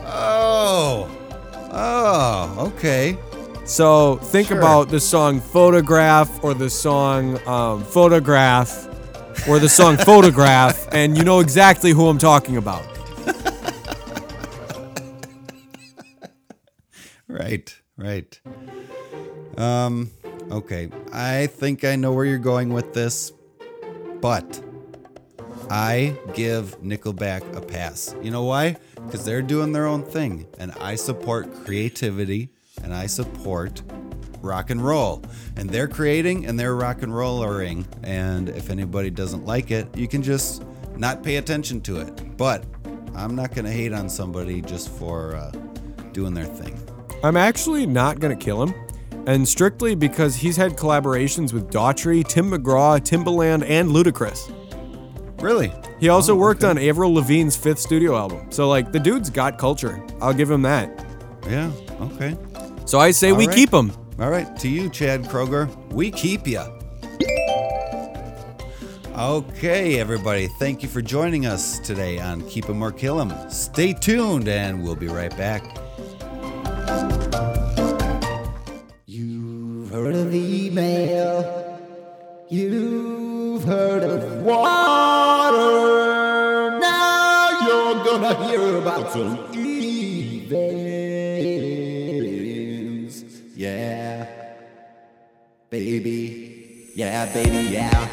[0.06, 1.10] Oh.
[1.72, 2.72] Oh.
[2.76, 3.18] Okay.
[3.74, 4.60] So think Sure.
[4.60, 8.88] about the song Photograph or the song um, Photograph
[9.50, 12.86] or the song Photograph, and you know exactly who I'm talking about.
[17.28, 17.76] Right.
[17.98, 18.40] Right.
[19.58, 20.12] Um.
[20.52, 20.90] Okay.
[21.12, 23.32] I think I know where you're going with this,
[24.22, 24.62] but
[25.72, 28.16] I give Nickelback a pass.
[28.22, 28.78] You know why?
[29.08, 32.53] Because they're doing their own thing, and I support creativity
[32.84, 33.82] and I support
[34.42, 35.24] rock and roll.
[35.56, 37.88] And they're creating and they're rock and rollering.
[38.04, 40.64] And if anybody doesn't like it, you can just
[40.98, 42.38] not pay attention to it.
[42.38, 42.66] But
[43.16, 45.52] I'm not going to hate on somebody just for uh,
[46.12, 46.78] doing their thing.
[47.24, 48.74] I'm actually not gonna kill him,
[49.28, 54.52] and strictly because he's had collaborations with Daughtry, Tim McGraw, Timbaland, and Ludacris.
[55.42, 55.72] Really?
[56.02, 56.72] He also Oh, worked okay.
[56.72, 58.52] on Avril Lavigne's fifth studio album.
[58.52, 60.06] So like the dude's got culture.
[60.22, 61.06] I'll give him that.
[61.48, 61.72] Yeah.
[62.02, 62.36] Okay.
[62.86, 63.56] So I say All we right.
[63.56, 63.92] keep him.
[64.20, 64.56] All right.
[64.60, 65.68] To you, Chad Kroeger.
[65.92, 66.62] We keep you.
[69.18, 70.48] Okay, everybody.
[70.60, 73.32] Thank you for joining us today on Keep 'em or Kill 'em.
[73.50, 75.64] Stay tuned, and we'll be right back.
[79.06, 81.80] You've heard of email.
[82.50, 85.23] You've heard of water.
[96.96, 98.08] Yeah, baby, yeah.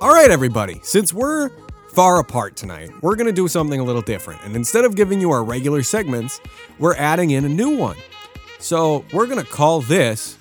[0.00, 0.80] All right, everybody.
[0.82, 1.50] Since we're
[1.92, 2.90] far apart tonight.
[3.00, 4.42] We're going to do something a little different.
[4.44, 6.40] And instead of giving you our regular segments,
[6.78, 7.96] we're adding in a new one.
[8.58, 10.36] So we're going to call this,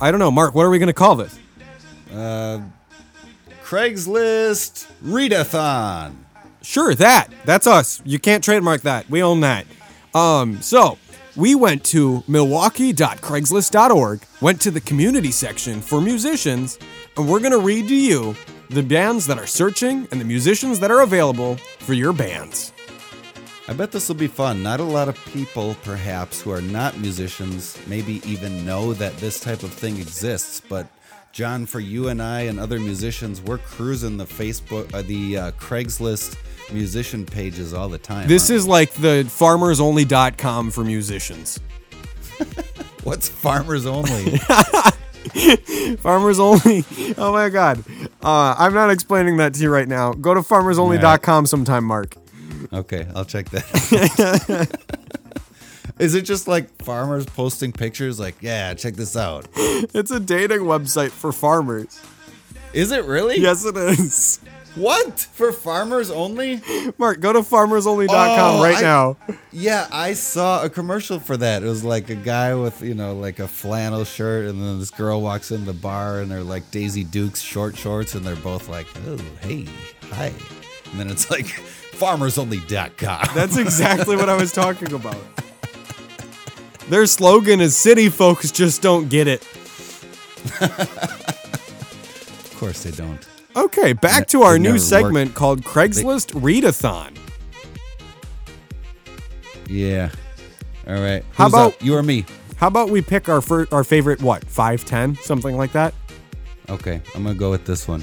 [0.00, 1.38] I don't know, Mark, what are we going to call this?
[3.64, 6.14] Craigslist Readathon.
[6.62, 7.28] Sure, that.
[7.44, 8.02] That's us.
[8.04, 9.08] You can't trademark that.
[9.10, 9.66] We own that.
[10.14, 10.98] Um, so
[11.40, 16.78] we went to milwaukee.craigslist.org, went to the community section for musicians,
[17.16, 18.36] and we're going to read to you
[18.68, 22.74] the bands that are searching and the musicians that are available for your bands.
[23.68, 24.62] I bet this will be fun.
[24.62, 29.40] Not a lot of people, perhaps, who are not musicians, maybe even know that this
[29.40, 30.60] type of thing exists.
[30.60, 30.88] But
[31.32, 35.50] John, for you and I and other musicians, we're cruising the Facebook, uh, the uh,
[35.52, 36.36] Craigslist
[36.72, 38.26] musician pages all the time.
[38.28, 41.60] This is like the farmersonly.com for musicians.
[43.04, 44.38] what's Farmers Only.
[45.98, 46.84] Farmers Only.
[47.16, 47.84] Oh my God.
[48.22, 50.12] Uh, I'm not explaining that to you right now.
[50.12, 52.16] Go to farmersonly.com sometime, Mark.
[52.72, 55.00] okay, I'll check that.
[56.00, 58.18] Is it just like farmers posting pictures?
[58.18, 59.46] Like, yeah, check this out.
[59.56, 62.00] It's a dating website for farmers.
[62.72, 63.38] Is it really?
[63.40, 64.38] Yes, it is.
[64.76, 66.60] What for farmers only?
[66.96, 69.16] Mark, go to farmersonly.com Oh, right I- now.
[69.50, 71.64] Yeah, I saw a commercial for that.
[71.64, 74.90] It was like a guy with, you know, like a flannel shirt, and then this
[74.92, 78.68] girl walks in the bar, and they're like Daisy Dukes short shorts, and they're both
[78.68, 79.66] like, oh, hey,
[80.12, 80.32] hi.
[80.92, 81.46] And then it's like
[82.26, 83.26] farmersonly.com.
[83.34, 85.16] That's exactly what I was talking about.
[86.90, 89.42] Their slogan is City folks just don't get it.
[90.60, 93.24] of course they don't.
[93.54, 97.16] Okay, back to our new segment called Craigslist Readathon.
[99.68, 100.10] Yeah.
[100.88, 101.24] All right.
[101.32, 101.82] How about- up?
[101.84, 102.26] you or me?
[102.56, 104.44] How about we pick our fir- our favorite what?
[104.44, 105.94] five ten something like that?
[106.68, 108.02] Okay, I'm gonna go with this one.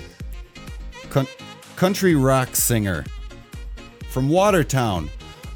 [1.10, 1.28] Coun-
[1.76, 3.04] country rock singer
[4.10, 5.10] from Watertown,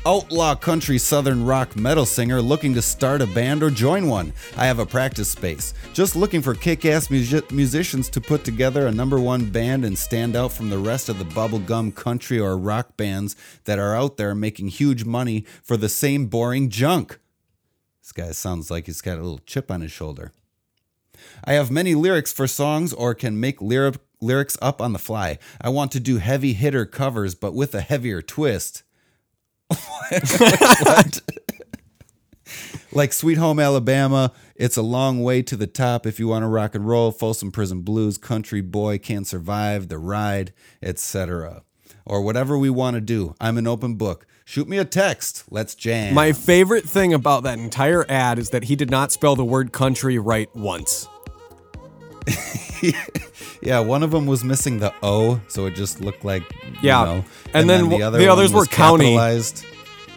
[0.06, 4.34] outlaw country southern rock metal singer looking to start a band or join one.
[4.58, 5.74] I have a practice space.
[5.94, 10.36] Just looking for kick-ass musi- musicians to put together a number one band and stand
[10.36, 13.36] out from the rest of the bubblegum country or rock bands
[13.66, 17.20] that are out there making huge money for the same boring junk.
[18.02, 20.32] This guy sounds like he's got a little chip on his shoulder.
[21.44, 25.38] I have many lyrics for songs or can make lyric, lyrics up on the fly.
[25.62, 28.82] I want to do heavy hitter covers, but with a heavier twist.
[29.76, 31.22] what?
[32.92, 36.48] like Sweet Home Alabama, It's a Long Way to the Top if you want to
[36.48, 41.64] rock and roll, Folsom Prison Blues, Country Boy Can't Survive, The Ride, etc.
[42.06, 43.36] Or whatever we want to do.
[43.40, 44.26] I'm an open book.
[44.44, 45.46] Shoot me a text.
[45.50, 46.14] Let's jam.
[46.14, 49.72] My favorite thing about that entire ad is that he did not spell the word
[49.72, 51.08] country right once.
[53.64, 57.04] Yeah, one of them was missing the O, so it just looked like you Yeah.
[57.04, 57.26] know.
[57.54, 59.04] And then the other the others were county.
[59.16, 59.64] capitalized.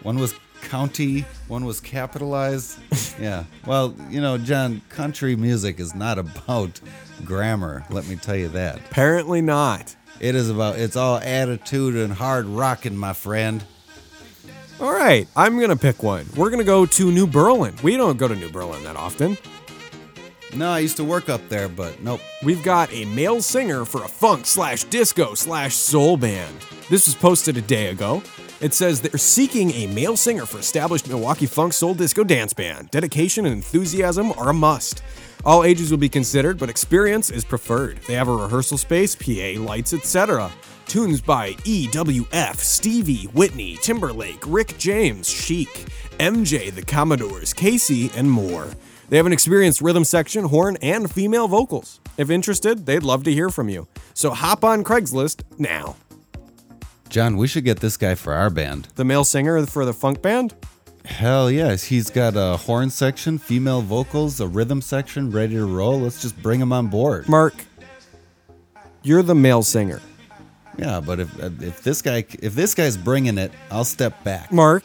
[0.01, 1.25] One was county.
[1.47, 2.79] One was capitalized.
[3.21, 3.43] yeah.
[3.67, 6.79] Well, you know, John, country music is not about
[7.23, 7.85] grammar.
[7.91, 8.77] Let me tell you that.
[8.77, 9.95] Apparently not.
[10.19, 10.79] It is about.
[10.79, 13.63] It's all attitude and hard rocking, my friend.
[14.79, 16.25] All right, I'm going to pick one.
[16.35, 17.75] We're going to go to New Berlin.
[17.83, 19.37] We don't go to New Berlin that often.
[20.55, 22.21] No, I used to work up there, but nope.
[22.41, 26.55] We've got a male singer for a funk slash disco slash soul band.
[26.89, 28.23] This was posted a day ago.
[28.61, 32.89] It says they're seeking a male singer for established Milwaukee funk soul disco dance band.
[32.89, 35.03] Dedication and enthusiasm are a must.
[35.43, 37.99] All ages will be considered, but experience is preferred.
[38.07, 40.49] They have a rehearsal space, PA, lights, etc.
[40.87, 45.85] Tunes by EWF, Stevie, Whitney, Timberlake, Rick James, Chic,
[46.19, 48.69] MJ, The Commodores, KC, and more.
[49.09, 51.99] They have an experienced rhythm section, horn, and female vocals.
[52.17, 53.87] If interested, they'd love to hear from you.
[54.13, 55.95] So hop on Craigslist now.
[57.09, 58.87] John, we should get this guy for our band.
[58.95, 60.55] The male singer for the funk band?
[61.05, 65.99] Hell yes, he's got a horn section, female vocals, a rhythm section, ready to roll.
[65.99, 67.29] Let's just bring him on board.
[67.29, 67.53] Mark,
[69.03, 70.01] you're the male singer.
[70.77, 74.51] Yeah, but if uh, if this guy if this guy's bringing it, I'll step back.
[74.51, 74.83] Mark,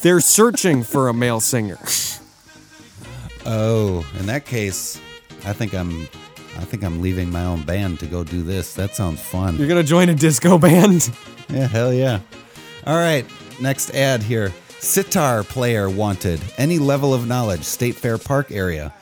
[0.00, 1.78] they're searching for a male singer.
[3.50, 5.00] Oh, in that case,
[5.46, 6.02] I think I'm
[6.58, 8.74] I think I'm leaving my own band to go do this.
[8.74, 9.56] That sounds fun.
[9.56, 11.10] You're gonna join a disco band?
[11.50, 12.20] Yeah, hell yeah.
[12.86, 13.24] All right,
[13.58, 14.52] next ad here.
[14.80, 16.42] Sitar player wanted.
[16.58, 18.92] Any level of knowledge, State Fair Park area.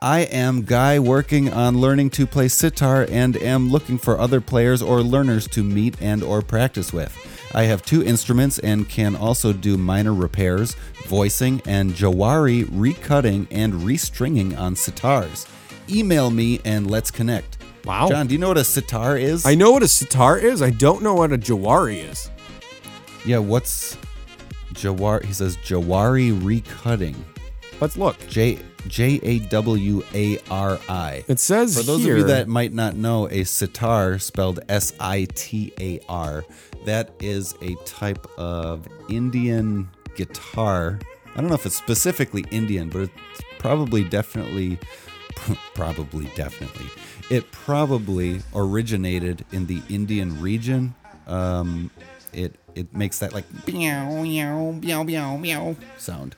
[0.00, 4.80] I am Guy working on learning to play sitar and am looking for other players
[4.80, 7.14] or learners to meet and or practice with.
[7.52, 13.72] I have two instruments and can also do minor repairs, voicing, and jawari recutting and
[13.74, 15.48] restringing on sitars.
[15.88, 17.58] Email me and let's connect.
[17.84, 18.08] Wow.
[18.08, 19.46] John, do you know what a sitar is?
[19.46, 20.62] I know what a sitar is.
[20.62, 22.30] I don't know what a jawari is.
[23.24, 23.96] Yeah, what's
[24.74, 25.24] jawari?
[25.24, 27.16] He says jawari recutting.
[27.80, 28.16] Let's look.
[28.28, 31.24] J J A W A R I.
[31.28, 34.92] It says For those here, of you that might not know, a sitar, spelled S
[35.00, 36.44] I T A R,
[36.84, 40.98] that is a type of Indian guitar.
[41.34, 44.78] I don't know if it's specifically Indian, but it's probably definitely,
[45.74, 46.86] probably definitely,
[47.30, 50.94] it probably originated in the Indian region.
[51.26, 51.90] Um,
[52.32, 56.36] it it makes that like meow meow meow meow meow sound.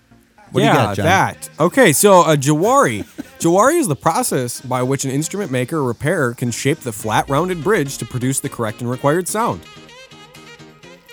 [0.52, 1.06] What yeah, do you got, John?
[1.06, 1.50] that.
[1.58, 3.04] Okay, so a jawari.
[3.38, 7.28] jawari is the process by which an instrument maker or repairer can shape the flat,
[7.28, 9.60] rounded bridge to produce the correct and required sound.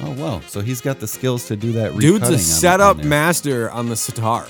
[0.02, 0.42] Oh wow!
[0.48, 1.98] So he's got the skills to do that.
[1.98, 4.48] Dude's a setup master on the sitar.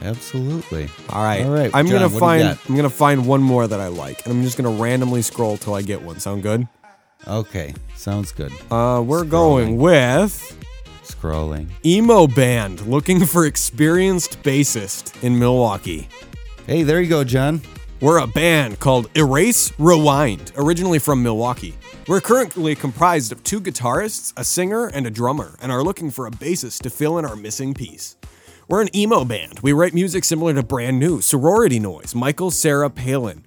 [0.00, 0.88] Absolutely.
[1.10, 1.44] All right.
[1.44, 2.58] All right, I'm John, gonna what do you find?
[2.68, 5.74] I'm gonna find one more that I like, and I'm just gonna randomly scroll till
[5.74, 6.20] I get one.
[6.20, 6.66] Sound good?
[7.28, 8.50] Okay, sounds good.
[8.70, 9.30] Uh, we're Scrolling.
[9.30, 10.58] going with
[11.22, 11.70] Scrolling.
[11.86, 16.08] emo band looking for experienced bassist in Milwaukee.
[16.66, 17.60] Hey, there you go, John.
[18.00, 21.74] We're a band called Erase Rewind, originally from Milwaukee.
[22.08, 26.26] We're currently comprised of two guitarists, a singer, and a drummer, and are looking for
[26.26, 28.16] a bassist to fill in our missing piece.
[28.66, 29.60] We're an emo band.
[29.60, 33.44] We write music similar to Brand New, Sorority Noise, Michael Cera Palin,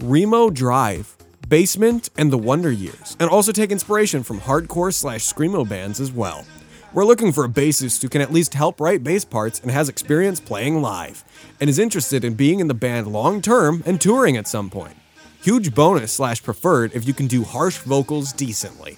[0.00, 1.14] Remo Drive,
[1.46, 6.10] Basement, and The Wonder Years, and also take inspiration from hardcore slash screamo bands as
[6.10, 6.46] well.
[6.94, 9.90] We're looking for a bassist who can at least help write bass parts and has
[9.90, 11.22] experience playing live,
[11.60, 14.96] and is interested in being in the band long term and touring at some point.
[15.42, 18.96] Huge bonus slash preferred if you can do harsh vocals decently.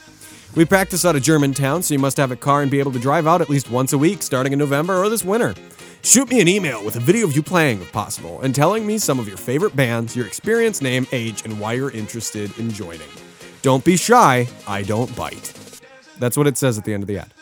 [0.55, 2.99] We practice out of Germantown, so you must have a car and be able to
[3.01, 5.57] drive out at least once a week starting in November or this winter.
[6.03, 8.99] Shoot me an email with a video of you playing if possible and telling me
[8.99, 13.09] some of your favorite bands, your experience, name, age, and why you're interested in joining.
[13.63, 15.81] Don't be shy, I don't bite.
[16.21, 17.35] That's what it says at the end of the ad.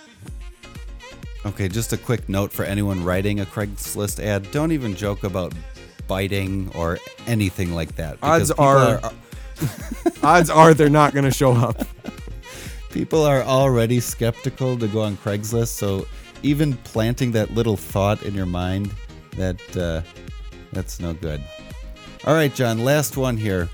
[1.47, 5.53] Okay, just a quick note for anyone writing a Craigslist ad: don't even joke about
[6.07, 8.19] biting or anything like that.
[8.23, 9.01] Odds people are,
[10.23, 11.87] odds are they're not going to show up.
[12.91, 15.69] people are already skeptical to go on Craigslist.
[15.69, 16.07] So
[16.43, 18.93] even planting that little thought in your mind,
[19.37, 20.03] that uh,
[20.73, 21.41] that's no good.
[22.25, 22.85] All right, John.
[22.85, 23.69] Last one here.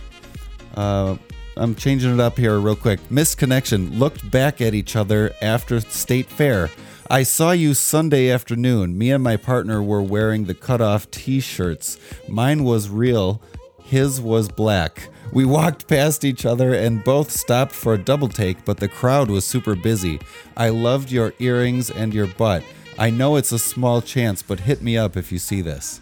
[0.75, 1.17] Uh,
[1.57, 3.01] I'm changing it up here real quick.
[3.11, 3.99] Missed connection.
[3.99, 6.71] Looked back at each other after state fair.
[7.11, 8.97] I saw you Sunday afternoon.
[8.97, 11.99] Me and my partner were wearing the cutoff T-shirts.
[12.29, 13.43] Mine was real.
[13.83, 15.11] His was black.
[15.31, 19.31] We walked past each other and both stopped for a double take, but the crowd
[19.31, 20.19] was super busy.
[20.57, 22.65] I loved your earrings and your butt.
[22.99, 26.01] I know it's a small chance, but hit me up if you see this.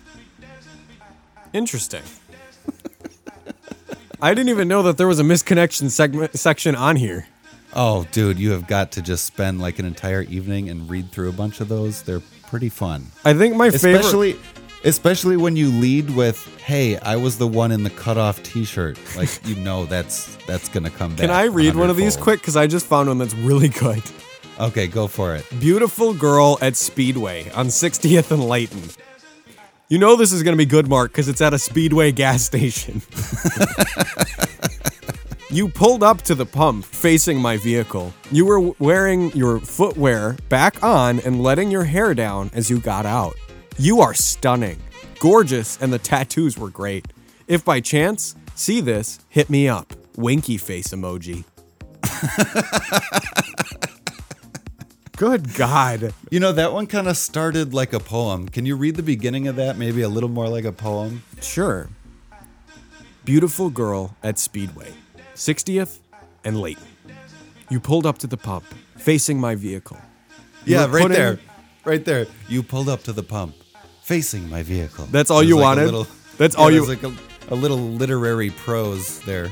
[1.53, 2.03] Interesting.
[4.23, 7.27] I didn't even know that there was a misconnection segment section on here.
[7.75, 11.31] Oh, dude, you have got to just spend like an entire evening and read through
[11.31, 12.03] a bunch of those.
[12.03, 13.07] They're pretty fun.
[13.25, 14.01] I think my favorite.
[14.01, 14.37] Especially
[14.85, 19.31] especially when you lead with, "Hey, I was the one in the cutoff t-shirt." Like,
[19.47, 21.21] you know that's that's going to come back.
[21.21, 22.41] Can I read one of these quick?
[22.41, 24.03] Because I just found one that's really good.
[24.61, 25.47] Okay, go for it.
[25.61, 28.83] Beautiful girl at Speedway on 60th and Layton.
[29.89, 32.43] You know this is going to be good, Mark, because it's at a Speedway gas
[32.45, 33.03] station.
[35.53, 38.15] you pulled up to the pump facing my vehicle.
[38.31, 43.05] You were wearing your footwear back on and letting your hair down as you got
[43.05, 43.35] out.
[43.77, 44.81] You are stunning,
[45.21, 47.07] gorgeous, and the tattoos were great.
[47.47, 49.93] If by chance, see this, hit me up.
[50.17, 51.45] Winky face emoji.
[55.19, 56.15] Good God.
[56.31, 58.49] You know, that one kind of started like a poem.
[58.49, 59.77] Can you read the beginning of that?
[59.77, 61.25] Maybe a little more like a poem?
[61.43, 61.91] Sure.
[63.25, 64.93] Beautiful girl at Speedway,
[65.35, 65.99] 60th
[66.45, 66.85] and Layton.
[67.71, 68.65] You pulled up to the pump,
[68.99, 69.99] facing my vehicle.
[70.65, 71.39] You Yeah, right putting- there.
[71.85, 72.27] Right there.
[72.49, 73.55] You pulled up to the pump,
[74.03, 75.09] facing my vehicle.
[75.11, 75.85] That's all you like wanted?
[75.87, 76.07] little-
[76.39, 77.13] That's all you- like a,
[77.51, 79.49] a little literary prose there.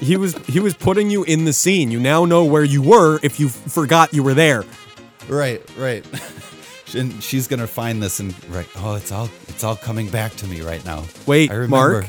[0.00, 1.90] He was he was putting you in the scene.
[1.90, 4.64] You now know where you were if you f- forgot you were there.
[5.28, 6.04] Right, right.
[6.94, 8.66] and she's gonna find this and right.
[8.76, 11.04] Oh, it's all it's all coming back to me right now.
[11.26, 12.02] Wait, I remember.
[12.02, 12.06] Mark.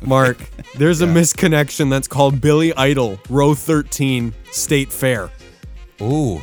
[0.00, 0.38] Mark,
[0.76, 5.30] there's a misconnection that's called Billy Idol, row 13, State Fair.
[6.00, 6.40] Ooh,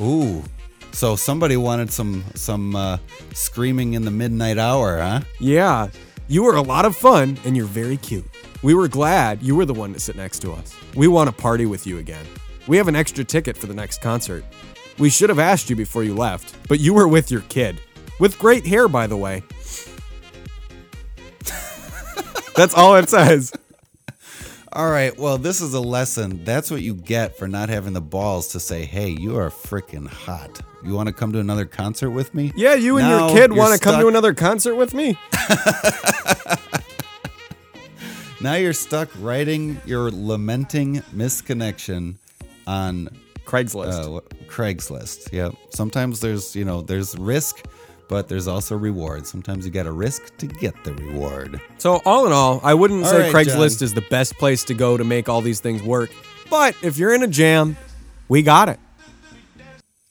[0.00, 0.42] ooh.
[0.92, 2.98] So somebody wanted some some uh,
[3.32, 5.20] screaming in the midnight hour, huh?
[5.40, 5.88] Yeah,
[6.28, 8.24] you were a lot of fun and you're very cute.
[8.62, 10.74] We were glad you were the one to sit next to us.
[10.94, 12.24] We want to party with you again.
[12.66, 14.44] We have an extra ticket for the next concert.
[14.98, 17.80] We should have asked you before you left, but you were with your kid.
[18.20, 19.42] With great hair, by the way.
[22.56, 23.52] That's all it says.
[24.72, 26.44] All right, well, this is a lesson.
[26.44, 30.08] That's what you get for not having the balls to say, hey, you are freaking
[30.08, 30.60] hot.
[30.84, 32.52] You want to come to another concert with me?
[32.56, 35.16] Yeah, you and your kid you're want to come to stuck- another concert with me?
[38.40, 42.16] Now you're stuck writing your lamenting misconnection
[42.66, 43.08] on
[43.46, 44.06] Craigslist.
[44.06, 45.32] uh, what- Craigslist.
[45.32, 45.54] Yep.
[45.70, 47.64] Sometimes there's, you know, there's risk,
[48.14, 49.26] but there's also reward.
[49.26, 51.60] Sometimes you got to risk to get the reward.
[51.78, 53.86] So all in all, I wouldn't All say right, Craigslist John.
[53.86, 56.12] is the best place to go to make all these things work.
[56.48, 57.76] But if you're in a jam,
[58.28, 58.78] we got it.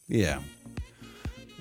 [0.09, 0.39] Yeah.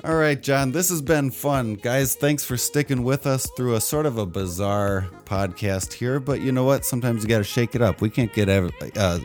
[0.04, 1.74] All right, John, this has been fun.
[1.74, 6.40] Guys, thanks for sticking with us through a sort of a bizarre podcast here, but
[6.40, 6.84] you know what?
[6.84, 8.00] Sometimes you got to shake it up.
[8.00, 9.20] We can't get every, uh,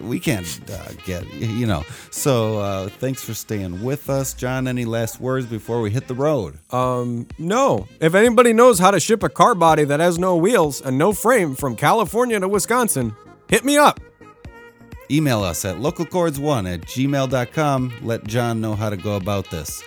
[0.00, 1.84] we can't uh, get, you know.
[2.10, 4.32] So, uh, thanks for staying with us.
[4.32, 6.60] John, any last words before we hit the road?
[6.70, 7.86] Um, no.
[8.00, 11.12] If anybody knows how to ship a car body that has no wheels and no
[11.12, 13.14] frame from California to Wisconsin,
[13.48, 14.00] hit me up.
[15.10, 17.98] Email us at localchords1 at gmail.com.
[18.00, 19.82] Let John know how to go about this.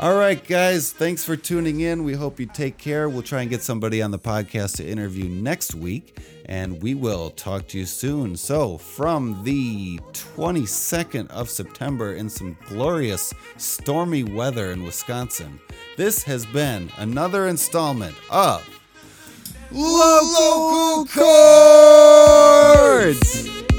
[0.00, 2.04] All right, guys, thanks for tuning in.
[2.04, 3.10] We hope you take care.
[3.10, 7.28] We'll try and get somebody on the podcast to interview next week, and we will
[7.28, 8.34] talk to you soon.
[8.34, 15.60] So, from the 22nd of September in some glorious stormy weather in Wisconsin,
[15.98, 18.66] this has been another installment of
[19.70, 21.04] Local
[23.04, 23.69] Chords!